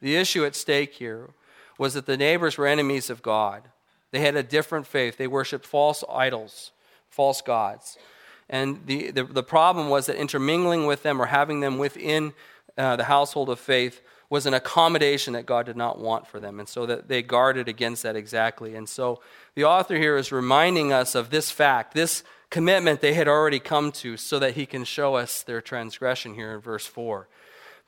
[0.00, 1.30] the issue at stake here
[1.78, 3.62] was that the neighbors were enemies of God.
[4.10, 6.72] They had a different faith, they worshiped false idols,
[7.08, 7.96] false gods.
[8.50, 12.32] And the, the, the, problem was that intermingling with them or having them within
[12.76, 16.58] uh, the household of faith was an accommodation that God did not want for them.
[16.58, 18.74] And so that they guarded against that exactly.
[18.74, 19.20] And so
[19.54, 23.92] the author here is reminding us of this fact, this commitment they had already come
[23.92, 27.28] to, so that he can show us their transgression here in verse 4.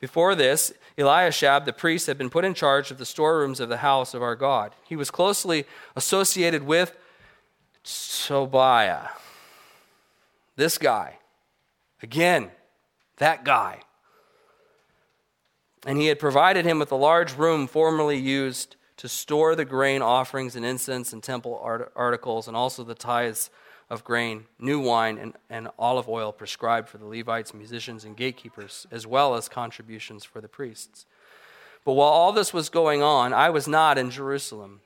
[0.00, 3.78] Before this, Eliashib, the priest, had been put in charge of the storerooms of the
[3.78, 4.72] house of our God.
[4.84, 5.64] He was closely
[5.96, 6.96] associated with
[7.82, 9.08] Tobiah
[10.58, 11.18] this guy.
[12.02, 12.50] Again,
[13.16, 13.80] that guy.
[15.86, 20.02] And he had provided him with a large room formerly used to store the grain
[20.02, 23.50] offerings and incense and temple art- articles, and also the tithes
[23.88, 28.86] of grain, new wine, and, and olive oil prescribed for the Levites, musicians, and gatekeepers,
[28.90, 31.06] as well as contributions for the priests.
[31.84, 34.80] But while all this was going on, I was not in Jerusalem.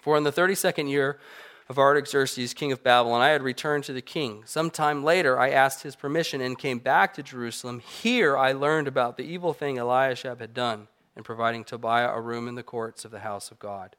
[0.00, 1.18] For in the 32nd year
[1.68, 4.42] of Artaxerxes, king of Babylon, I had returned to the king.
[4.46, 7.80] Some time later, I asked his permission and came back to Jerusalem.
[7.80, 12.48] Here I learned about the evil thing Eliashib had done in providing Tobiah a room
[12.48, 13.96] in the courts of the house of God.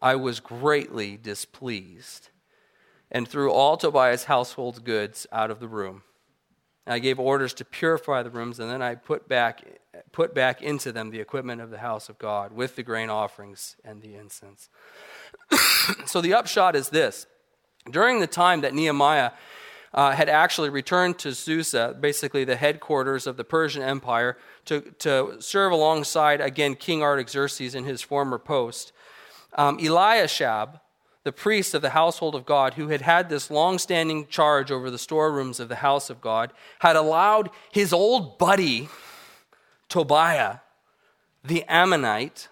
[0.00, 2.28] I was greatly displeased
[3.10, 6.02] and threw all Tobiah's household goods out of the room.
[6.86, 9.62] I gave orders to purify the rooms, and then I put back,
[10.12, 13.76] put back into them the equipment of the house of God with the grain offerings
[13.84, 14.68] and the incense.
[16.06, 17.26] so the upshot is this
[17.90, 19.32] during the time that Nehemiah
[19.92, 25.36] uh, had actually returned to Susa, basically the headquarters of the Persian Empire, to, to
[25.40, 28.92] serve alongside, again, King Artaxerxes in his former post.
[29.54, 30.78] Um, Eliashib,
[31.22, 34.90] the priest of the household of God, who had had this long standing charge over
[34.90, 38.88] the storerooms of the house of God, had allowed his old buddy,
[39.88, 40.58] Tobiah,
[41.44, 42.48] the Ammonite,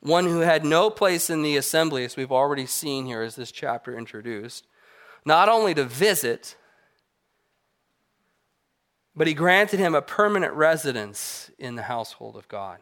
[0.00, 3.52] one who had no place in the assembly, as we've already seen here as this
[3.52, 4.66] chapter introduced,
[5.24, 6.56] not only to visit,
[9.14, 12.78] but he granted him a permanent residence in the household of God.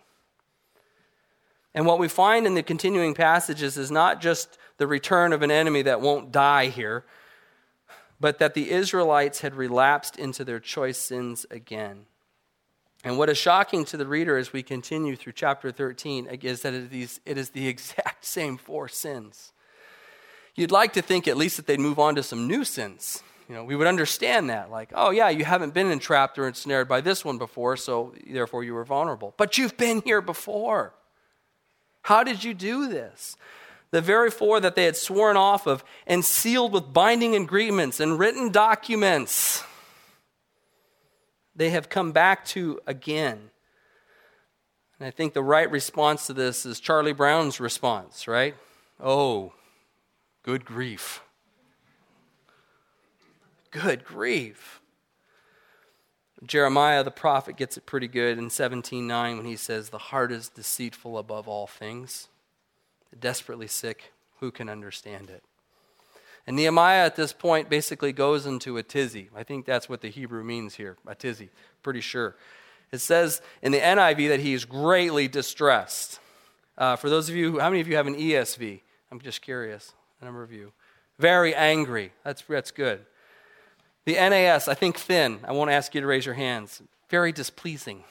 [1.74, 5.50] And what we find in the continuing passages is not just the return of an
[5.50, 7.04] enemy that won't die here,
[8.20, 12.07] but that the Israelites had relapsed into their choice sins again.
[13.04, 16.74] And what is shocking to the reader as we continue through chapter 13 is that
[16.74, 19.52] it is, the exact same four sins.
[20.57, 23.22] You'd like to think at least that they'd move on to some new sins.
[23.48, 24.70] You know, we would understand that.
[24.70, 28.64] Like, oh, yeah, you haven't been entrapped or ensnared by this one before, so therefore
[28.64, 29.33] you were vulnerable.
[29.37, 30.92] But you've been here before.
[32.09, 33.37] How did you do this?
[33.90, 38.18] The very four that they had sworn off of and sealed with binding agreements and
[38.18, 39.62] written documents
[41.55, 43.51] they have come back to again.
[44.99, 48.55] And I think the right response to this is Charlie Brown's response, right?
[48.99, 49.53] Oh,
[50.42, 51.21] good grief.
[53.71, 54.77] Good grief.
[56.44, 60.48] Jeremiah the prophet gets it pretty good in 17:9 when he says the heart is
[60.48, 62.29] deceitful above all things,
[63.18, 65.42] desperately sick, who can understand it?
[66.46, 69.29] And Nehemiah at this point basically goes into a tizzy.
[69.37, 71.51] I think that's what the Hebrew means here, a tizzy,
[71.83, 72.37] pretty sure.
[72.90, 76.20] It says in the NIV that he is greatly distressed.
[76.79, 78.81] Uh, for those of you, how many of you have an ESV?
[79.11, 80.72] I'm just curious, a number of you.
[81.18, 82.12] Very angry.
[82.24, 83.05] That's, that's good.
[84.09, 85.40] The NAS, I think thin.
[85.44, 86.81] I won't ask you to raise your hands.
[87.11, 88.05] Very displeasing.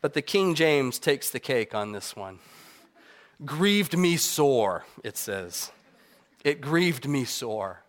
[0.00, 2.38] But the King James takes the cake on this one.
[3.44, 5.72] Grieved me sore, it says.
[6.42, 7.82] It grieved me sore.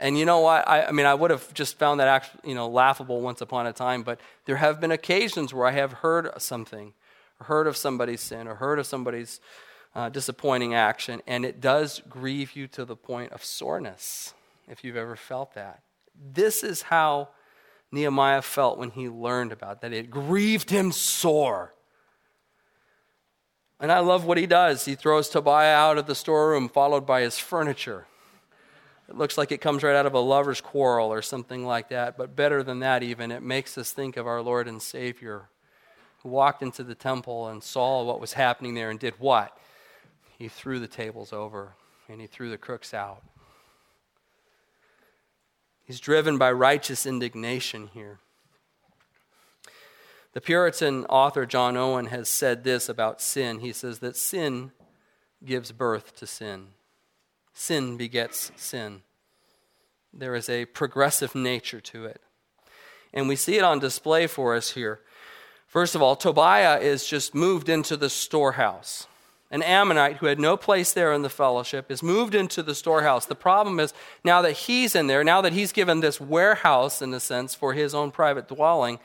[0.00, 0.66] And you know what?
[0.66, 3.68] I, I, mean, I would have just found that actually, you know, laughable once upon
[3.68, 6.94] a time, but there have been occasions where I have heard something,
[7.42, 9.38] heard of somebody's sin, or heard of somebody's
[9.94, 14.34] uh, disappointing action, and it does grieve you to the point of soreness,
[14.68, 15.82] if you've ever felt that.
[16.32, 17.28] This is how
[17.92, 19.92] Nehemiah felt when he learned about that.
[19.92, 21.74] It grieved him sore.
[23.78, 24.84] And I love what he does.
[24.84, 28.06] He throws Tobiah out of the storeroom, followed by his furniture.
[29.08, 32.16] It looks like it comes right out of a lover's quarrel or something like that.
[32.16, 35.48] But better than that, even, it makes us think of our Lord and Savior
[36.22, 39.56] who walked into the temple and saw what was happening there and did what?
[40.38, 41.74] He threw the tables over
[42.08, 43.22] and he threw the crooks out.
[45.86, 48.18] He's driven by righteous indignation here.
[50.32, 53.60] The Puritan author John Owen has said this about sin.
[53.60, 54.72] He says that sin
[55.44, 56.68] gives birth to sin,
[57.54, 59.02] sin begets sin.
[60.12, 62.20] There is a progressive nature to it.
[63.14, 65.00] And we see it on display for us here.
[65.66, 69.06] First of all, Tobiah is just moved into the storehouse
[69.50, 73.26] an Ammonite who had no place there in the fellowship, is moved into the storehouse.
[73.26, 77.14] The problem is now that he's in there, now that he's given this warehouse, in
[77.14, 78.98] a sense, for his own private dwelling,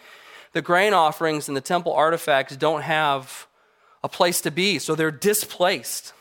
[0.54, 3.48] the grain offerings and the temple artifacts don't have
[4.04, 6.14] a place to be, so they're displaced.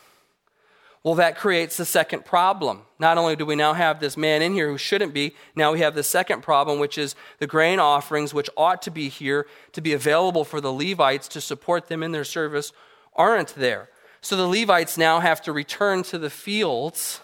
[1.02, 2.83] Well, that creates the second problem.
[2.98, 5.80] Not only do we now have this man in here who shouldn't be, now we
[5.80, 9.80] have the second problem, which is the grain offerings, which ought to be here to
[9.80, 12.74] be available for the Levites to support them in their service,
[13.16, 13.88] aren't there.
[14.20, 17.20] So the Levites now have to return to the fields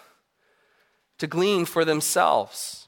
[1.19, 2.87] to glean for themselves,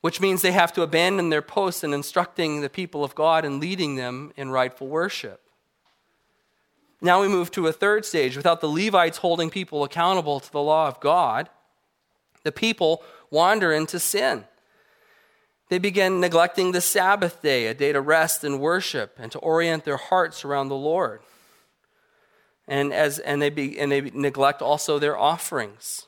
[0.00, 3.60] which means they have to abandon their posts in instructing the people of God and
[3.60, 5.40] leading them in rightful worship.
[7.00, 8.36] Now we move to a third stage.
[8.36, 11.48] Without the Levites holding people accountable to the law of God,
[12.42, 14.44] the people wander into sin.
[15.68, 19.84] They begin neglecting the Sabbath day, a day to rest and worship and to orient
[19.84, 21.20] their hearts around the Lord
[22.68, 26.06] and, as, and, they be, and they neglect also their offerings.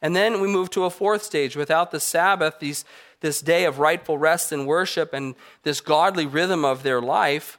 [0.00, 1.56] And then we move to a fourth stage.
[1.56, 2.84] Without the Sabbath, these,
[3.20, 7.58] this day of rightful rest and worship, and this godly rhythm of their life,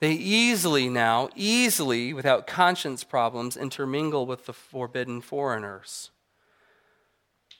[0.00, 6.10] they easily now, easily, without conscience problems, intermingle with the forbidden foreigners.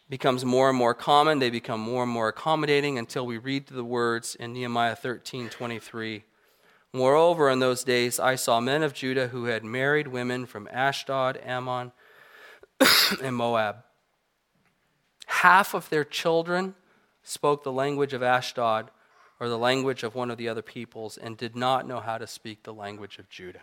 [0.09, 1.38] Becomes more and more common.
[1.38, 6.25] They become more and more accommodating until we read the words in Nehemiah 13 23.
[6.97, 11.39] Moreover, in those days I saw men of Judah who had married women from Ashdod,
[11.45, 11.93] Ammon,
[13.23, 13.85] and Moab.
[15.27, 16.75] Half of their children
[17.23, 18.91] spoke the language of Ashdod
[19.39, 22.27] or the language of one of the other peoples and did not know how to
[22.27, 23.61] speak the language of Judah.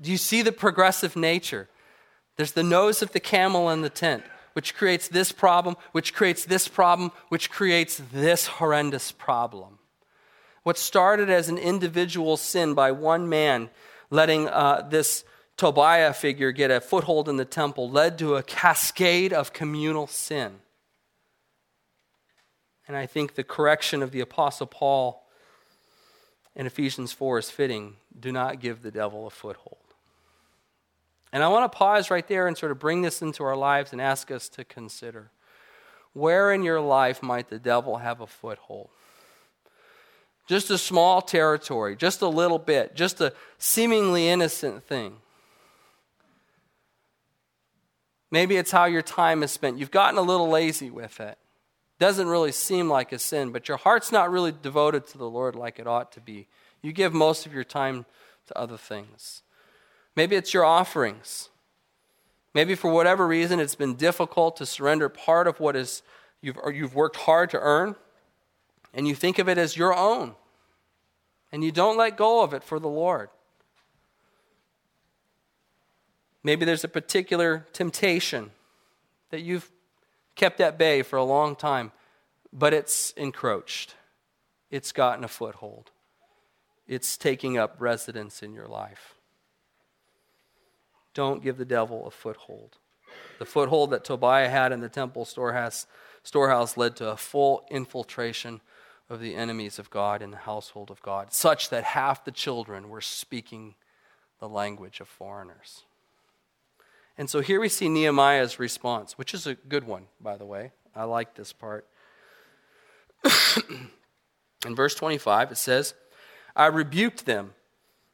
[0.00, 1.68] Do you see the progressive nature?
[2.34, 6.44] There's the nose of the camel in the tent, which creates this problem, which creates
[6.44, 9.79] this problem, which creates this horrendous problem.
[10.62, 13.70] What started as an individual sin by one man,
[14.10, 15.24] letting uh, this
[15.56, 20.60] Tobiah figure get a foothold in the temple, led to a cascade of communal sin.
[22.88, 25.26] And I think the correction of the Apostle Paul
[26.56, 27.96] in Ephesians 4 is fitting.
[28.18, 29.76] Do not give the devil a foothold.
[31.32, 33.92] And I want to pause right there and sort of bring this into our lives
[33.92, 35.30] and ask us to consider
[36.12, 38.90] where in your life might the devil have a foothold?
[40.50, 45.14] Just a small territory, just a little bit, just a seemingly innocent thing.
[48.32, 49.78] Maybe it's how your time is spent.
[49.78, 51.38] You've gotten a little lazy with it.
[52.00, 55.54] Doesn't really seem like a sin, but your heart's not really devoted to the Lord
[55.54, 56.48] like it ought to be.
[56.82, 58.04] You give most of your time
[58.48, 59.44] to other things.
[60.16, 61.48] Maybe it's your offerings.
[62.54, 66.02] Maybe for whatever reason it's been difficult to surrender part of what is
[66.42, 67.94] you've, you've worked hard to earn,
[68.92, 70.34] and you think of it as your own
[71.52, 73.30] and you don't let go of it for the Lord.
[76.42, 78.50] Maybe there's a particular temptation
[79.30, 79.70] that you've
[80.34, 81.92] kept at bay for a long time,
[82.52, 83.94] but it's encroached.
[84.70, 85.90] It's gotten a foothold.
[86.88, 89.14] It's taking up residence in your life.
[91.12, 92.78] Don't give the devil a foothold.
[93.38, 95.86] The foothold that Tobiah had in the temple storehouse,
[96.22, 98.60] storehouse led to a full infiltration
[99.10, 102.88] of the enemies of God in the household of God, such that half the children
[102.88, 103.74] were speaking
[104.38, 105.82] the language of foreigners.
[107.18, 110.72] And so here we see Nehemiah's response, which is a good one, by the way.
[110.94, 111.86] I like this part.
[114.66, 115.94] in verse 25, it says,
[116.56, 117.54] I rebuked them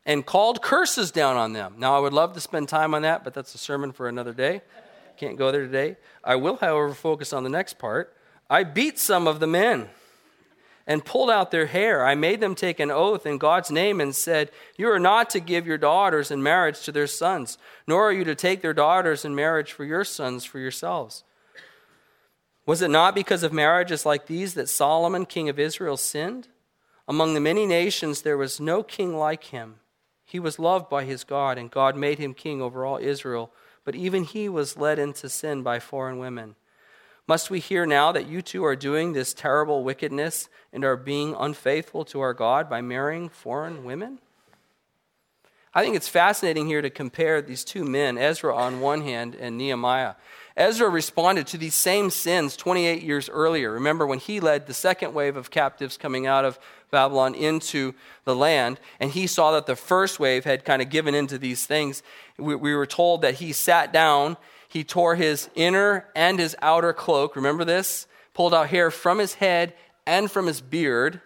[0.05, 1.75] and called curses down on them.
[1.79, 4.33] Now, I would love to spend time on that, but that's a sermon for another
[4.33, 4.63] day.
[5.17, 5.97] Can't go there today.
[6.25, 8.15] I will, however, focus on the next part.
[8.49, 9.89] I beat some of the men
[10.87, 12.07] and pulled out their hair.
[12.07, 15.41] I made them take an oath in God's name and said, You are not to
[15.41, 19.25] give your daughters in marriage to their sons, nor are you to take their daughters
[19.25, 21.25] in marriage for your sons for yourselves.
[22.67, 26.49] Was it not because of marriages like these that Solomon, king of Israel, sinned?
[27.09, 29.77] Among the many nations, there was no king like him.
[30.25, 33.53] He was loved by his God, and God made him king over all Israel.
[33.85, 36.57] But even he was led into sin by foreign women.
[37.29, 41.35] Must we hear now that you too are doing this terrible wickedness and are being
[41.37, 44.21] unfaithful to our God by marrying foreign women?
[45.75, 49.59] I think it's fascinating here to compare these two men, Ezra on one hand and
[49.59, 50.15] Nehemiah.
[50.57, 53.73] Ezra responded to these same sins 28 years earlier.
[53.73, 56.59] Remember when he led the second wave of captives coming out of
[56.91, 57.93] Babylon into
[58.25, 61.67] the land, and he saw that the first wave had kind of given into these
[61.67, 62.03] things.
[62.39, 64.39] We, we were told that he sat down
[64.77, 67.35] he tore his inner and his outer cloak.
[67.35, 68.07] Remember this?
[68.35, 69.73] Pulled out hair from his head
[70.07, 71.23] and from his beard.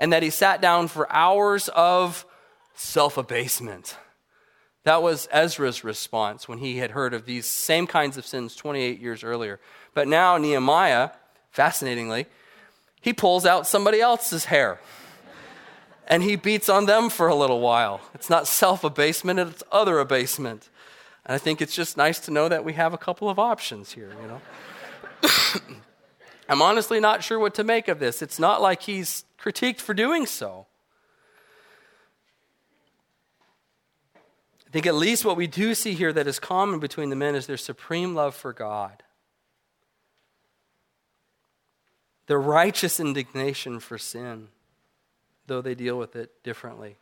[0.00, 2.26] And that he sat down for hours of
[2.74, 3.96] self abasement.
[4.82, 8.98] That was Ezra's response when he had heard of these same kinds of sins 28
[8.98, 9.60] years earlier.
[9.94, 11.10] But now Nehemiah,
[11.52, 12.26] fascinatingly,
[13.00, 14.80] he pulls out somebody else's hair
[16.08, 18.00] and he beats on them for a little while.
[18.12, 20.68] It's not self abasement, it's other abasement.
[21.30, 23.92] And I think it's just nice to know that we have a couple of options
[23.92, 24.40] here, you know.
[26.48, 28.20] I'm honestly not sure what to make of this.
[28.20, 30.66] It's not like he's critiqued for doing so.
[34.16, 37.36] I think at least what we do see here that is common between the men
[37.36, 39.04] is their supreme love for God,
[42.26, 44.48] their righteous indignation for sin,
[45.46, 46.96] though they deal with it differently.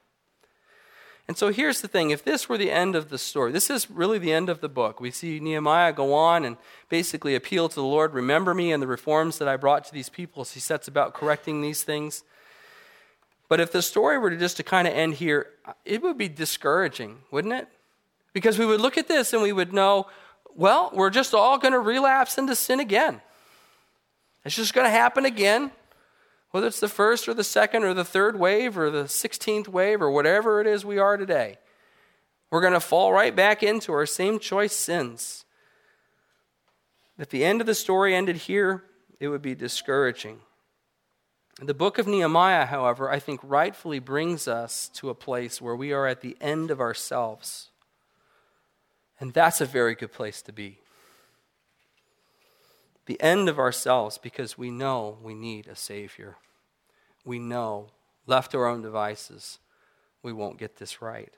[1.29, 3.91] And so here's the thing if this were the end of the story, this is
[3.91, 4.99] really the end of the book.
[4.99, 6.57] We see Nehemiah go on and
[6.89, 10.09] basically appeal to the Lord, remember me and the reforms that I brought to these
[10.09, 12.25] people as he sets about correcting these things.
[13.49, 15.49] But if the story were just to kind of end here,
[15.85, 17.69] it would be discouraging, wouldn't it?
[18.33, 20.07] Because we would look at this and we would know,
[20.55, 23.21] well, we're just all going to relapse into sin again.
[24.45, 25.73] It's just going to happen again
[26.51, 30.01] whether it's the first or the second or the third wave or the 16th wave
[30.01, 31.59] or whatever it is we are today,
[32.51, 35.45] we're going to fall right back into our same choice sins.
[37.19, 38.85] If the end of the story ended here,
[39.21, 40.39] it would be discouraging.
[41.61, 45.93] The book of Nehemiah, however, I think rightfully brings us to a place where we
[45.93, 47.71] are at the end of ourselves.
[49.19, 50.79] And that's a very good place to be.
[53.09, 56.37] The end of ourselves because we know we need a Savior
[57.29, 57.91] we know,
[58.27, 59.59] left to our own devices,
[60.23, 61.33] we won't get this right.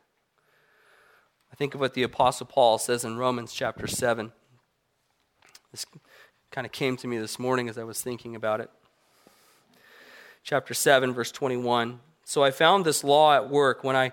[1.52, 4.32] I think of what the Apostle Paul says in Romans chapter 7.
[5.72, 5.84] This
[6.50, 8.70] kind of came to me this morning as I was thinking about it.
[10.44, 12.00] Chapter 7, verse 21.
[12.24, 13.82] So I found this law at work.
[13.82, 14.12] When I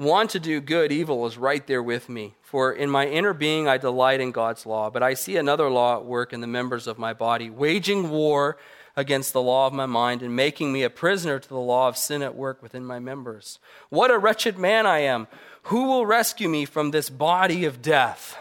[0.00, 2.34] want to do good, evil is right there with me.
[2.42, 5.96] For in my inner being I delight in God's law, but I see another law
[5.96, 8.56] at work in the members of my body, waging war
[8.96, 11.96] against the law of my mind and making me a prisoner to the law of
[11.96, 13.58] sin at work within my members.
[13.88, 15.28] What a wretched man I am!
[15.64, 18.36] Who will rescue me from this body of death?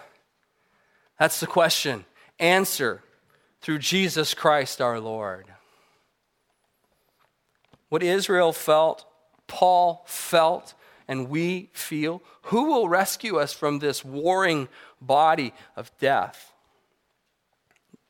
[1.20, 2.05] That's the question.
[2.39, 3.03] Answer
[3.62, 5.45] through Jesus Christ our Lord.
[7.89, 9.05] What Israel felt,
[9.47, 10.74] Paul felt,
[11.10, 12.22] and we feel.
[12.43, 14.70] Who will rescue us from this warring
[15.01, 16.53] body of death?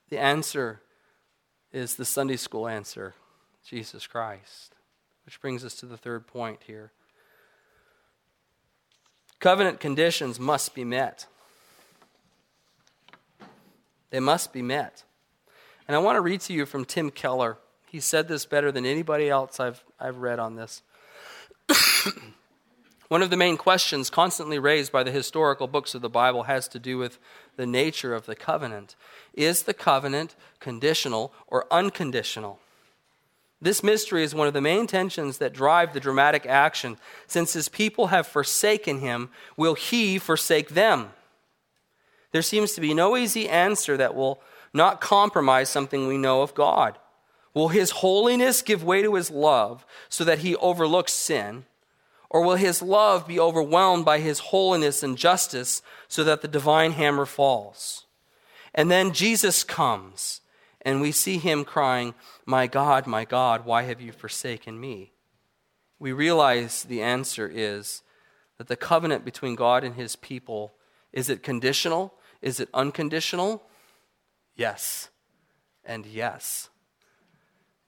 [0.10, 0.82] The answer
[1.72, 3.16] is the Sunday school answer
[3.66, 4.76] Jesus Christ.
[5.26, 6.92] Which brings us to the third point here.
[9.40, 11.26] Covenant conditions must be met.
[14.10, 15.06] They must be met.
[15.88, 17.58] And I want to read to you from Tim Keller.
[17.88, 20.82] He said this better than anybody else I've, I've read on this.
[23.10, 26.68] One of the main questions constantly raised by the historical books of the Bible has
[26.70, 27.18] to do with
[27.58, 28.96] the nature of the covenant.
[29.34, 32.60] Is the covenant conditional or unconditional?
[33.60, 36.98] This mystery is one of the main tensions that drive the dramatic action.
[37.26, 41.10] Since his people have forsaken him, will he forsake them?
[42.32, 44.40] There seems to be no easy answer that will
[44.72, 47.00] not compromise something we know of God.
[47.56, 51.66] Will his holiness give way to his love so that he overlooks sin?
[52.30, 56.92] Or will his love be overwhelmed by his holiness and justice so that the divine
[56.92, 58.06] hammer falls?
[58.74, 60.42] And then Jesus comes,
[60.84, 62.14] and we see him crying,
[62.46, 65.12] My God, my God, why have you forsaken me?
[65.98, 68.04] We realize the answer is
[68.58, 70.74] that the covenant between God and his people
[71.12, 72.14] is it conditional?
[72.40, 73.64] Is it unconditional?
[74.56, 75.10] Yes,
[75.84, 76.70] and yes.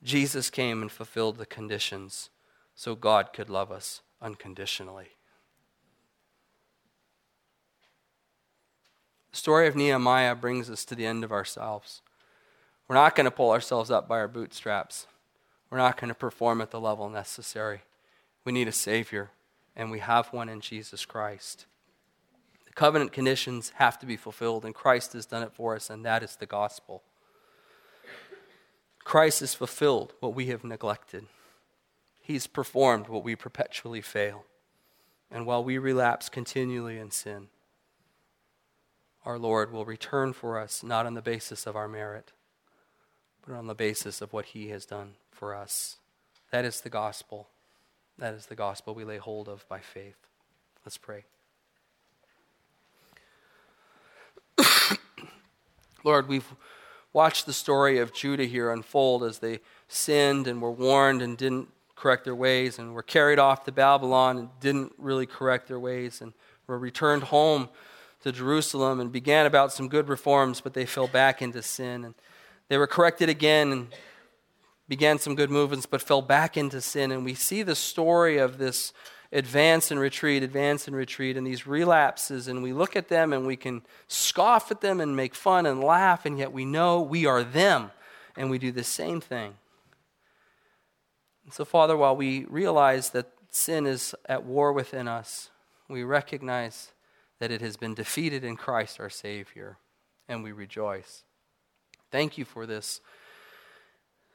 [0.04, 2.32] Jesus came and fulfilled the conditions
[2.74, 5.10] so God could love us unconditionally.
[9.32, 12.02] The story of Nehemiah brings us to the end of ourselves.
[12.88, 15.08] We're not going to pull ourselves up by our bootstraps.
[15.70, 17.82] We're not going to perform at the level necessary.
[18.44, 19.32] We need a Savior,
[19.76, 21.66] and we have one in Jesus Christ.
[22.66, 26.06] The covenant conditions have to be fulfilled, and Christ has done it for us, and
[26.06, 27.04] that is the gospel.
[29.04, 31.26] Christ has fulfilled what we have neglected.
[32.22, 34.46] He's performed what we perpetually fail.
[35.32, 37.48] And while we relapse continually in sin,
[39.26, 42.32] our Lord will return for us not on the basis of our merit,
[43.46, 45.98] but on the basis of what He has done for us.
[46.52, 47.48] That is the gospel.
[48.18, 50.28] That is the gospel we lay hold of by faith.
[50.86, 51.24] Let's pray.
[56.04, 56.54] Lord, we've
[57.14, 61.70] watched the story of Judah here unfold as they sinned and were warned and didn't
[62.02, 66.20] correct their ways and were carried off to Babylon and didn't really correct their ways
[66.20, 66.34] and
[66.66, 67.70] were returned home
[68.24, 72.04] to Jerusalem and began about some good reforms, but they fell back into sin.
[72.04, 72.16] And
[72.70, 73.88] they were corrected again and
[74.88, 77.12] began some good movements, but fell back into sin.
[77.12, 78.94] And we see the story of this
[79.32, 83.46] advance and retreat, advance and retreat, and these relapses, and we look at them and
[83.46, 87.28] we can scoff at them and make fun and laugh, and yet we know we
[87.28, 87.92] are them,
[88.36, 89.54] and we do the same thing.
[91.44, 95.50] And so, Father, while we realize that sin is at war within us,
[95.90, 96.92] we recognize
[97.40, 99.78] that it has been defeated in Christ our Savior,
[100.28, 101.24] and we rejoice.
[102.12, 103.02] Thank you for this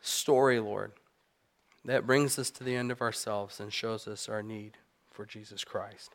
[0.00, 0.92] story, Lord,
[1.84, 4.78] that brings us to the end of ourselves and shows us our need
[5.11, 6.14] for Jesus Christ.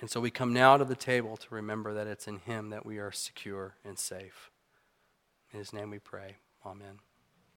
[0.00, 2.86] And so we come now to the table to remember that it's in Him that
[2.86, 4.50] we are secure and safe.
[5.52, 6.36] In His name we pray.
[6.64, 7.00] Amen.